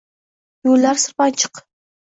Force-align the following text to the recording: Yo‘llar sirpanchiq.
Yo‘llar 0.69 1.03
sirpanchiq. 1.05 1.65